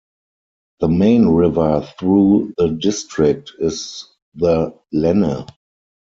[0.79, 5.45] The main river through the district is the Lenne.